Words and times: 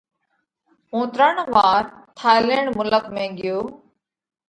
ھُون 0.89 1.05
ترڻ 1.15 1.35
وار 1.53 1.83
ٿائِيلينڍ 2.17 2.67
ملڪ 2.77 3.03
۾ 3.23 3.33
ڳيوه۔ 3.37 3.59